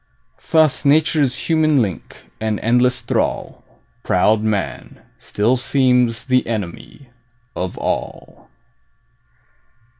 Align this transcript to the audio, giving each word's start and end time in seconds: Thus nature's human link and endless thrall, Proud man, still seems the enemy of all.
Thus 0.49 0.83
nature's 0.83 1.47
human 1.47 1.79
link 1.79 2.25
and 2.39 2.59
endless 2.61 3.01
thrall, 3.01 3.63
Proud 4.01 4.41
man, 4.41 4.99
still 5.19 5.55
seems 5.57 6.25
the 6.25 6.47
enemy 6.47 7.11
of 7.55 7.77
all. 7.77 8.49